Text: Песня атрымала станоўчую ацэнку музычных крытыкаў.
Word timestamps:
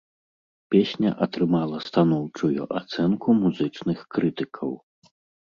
Песня 0.75 1.11
атрымала 1.25 1.77
станоўчую 1.89 2.67
ацэнку 2.81 3.37
музычных 3.45 4.03
крытыкаў. 4.17 4.75